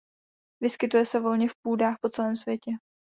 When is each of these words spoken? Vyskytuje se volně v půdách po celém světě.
Vyskytuje 0.61 1.05
se 1.05 1.19
volně 1.19 1.49
v 1.49 1.55
půdách 1.63 1.95
po 2.01 2.09
celém 2.09 2.35
světě. 2.35 2.71